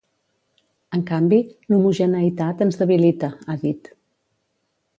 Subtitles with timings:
[0.97, 1.37] En canvi,
[1.73, 3.95] l’homogeneïtat ens debilita, ha dit.